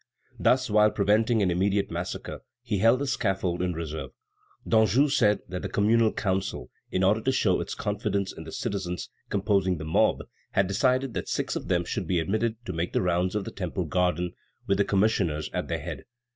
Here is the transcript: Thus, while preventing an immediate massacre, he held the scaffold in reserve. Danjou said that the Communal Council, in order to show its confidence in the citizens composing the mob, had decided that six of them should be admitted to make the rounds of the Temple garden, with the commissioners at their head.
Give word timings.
Thus, 0.39 0.67
while 0.67 0.89
preventing 0.89 1.43
an 1.43 1.51
immediate 1.51 1.91
massacre, 1.91 2.41
he 2.63 2.79
held 2.79 3.01
the 3.01 3.05
scaffold 3.05 3.61
in 3.61 3.73
reserve. 3.73 4.09
Danjou 4.67 5.11
said 5.11 5.41
that 5.47 5.61
the 5.61 5.69
Communal 5.69 6.11
Council, 6.11 6.71
in 6.89 7.03
order 7.03 7.21
to 7.21 7.31
show 7.31 7.61
its 7.61 7.75
confidence 7.75 8.33
in 8.33 8.43
the 8.43 8.51
citizens 8.51 9.11
composing 9.29 9.77
the 9.77 9.85
mob, 9.85 10.21
had 10.53 10.65
decided 10.65 11.13
that 11.13 11.29
six 11.29 11.55
of 11.55 11.67
them 11.67 11.85
should 11.85 12.07
be 12.07 12.17
admitted 12.17 12.55
to 12.65 12.73
make 12.73 12.93
the 12.93 13.01
rounds 13.03 13.35
of 13.35 13.43
the 13.43 13.51
Temple 13.51 13.85
garden, 13.85 14.33
with 14.65 14.79
the 14.79 14.85
commissioners 14.85 15.51
at 15.53 15.67
their 15.67 15.77
head. 15.79 16.05